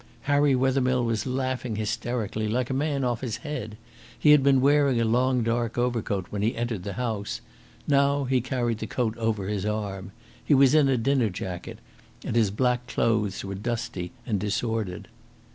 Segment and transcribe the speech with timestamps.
[0.21, 3.77] Harry Wethermill was laughing hysterically, like a man off his head.
[4.17, 7.39] He had been wearing a long dark overcoat when he entered the house;
[7.87, 10.11] now he carried the coat over his arm.
[10.43, 11.77] He was in a dinner jacket,
[12.25, 15.07] and his black clothes were dusty and disordered.